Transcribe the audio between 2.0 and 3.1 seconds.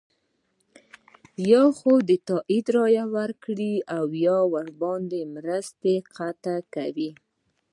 د تایید رایه